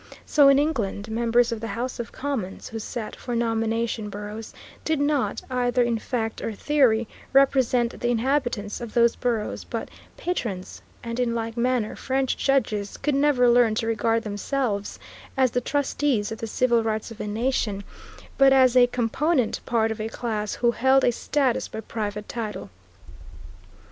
[0.25, 4.51] So in England members of the House of Commons, who sat for nomination boroughs,
[4.83, 10.81] did not, either in fact or theory, represent the inhabitants of those boroughs, but patrons;
[11.03, 14.97] and in like manner French judges could never learn to regard themselves
[15.37, 17.83] as the trustees of the civil rights of a nation,
[18.39, 22.71] but as a component part of a class who held a status by private title.